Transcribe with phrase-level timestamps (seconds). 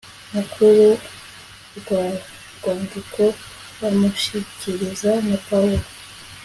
[0.35, 0.85] mukuru
[1.77, 2.03] rwa
[2.57, 3.23] rwandiko
[3.79, 5.87] bamushyikiriza na pawulo